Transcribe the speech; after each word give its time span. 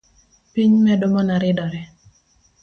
Piny 0.53 0.73
medo 0.85 1.05
mana 1.13 1.33
ridore 1.43 1.81